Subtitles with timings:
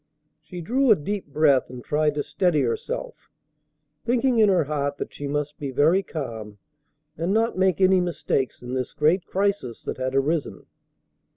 [0.41, 3.29] She drew a deep breath, and tried to steady herself,
[4.03, 6.57] thinking in her heart that she must be very calm
[7.19, 10.65] and not make any mistakes in this great crisis that had arisen.